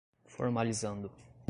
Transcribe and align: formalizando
formalizando 0.25 1.13